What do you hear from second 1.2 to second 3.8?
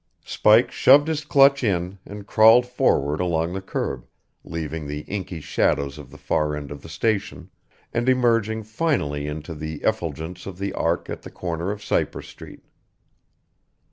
clutch in and crawled forward along the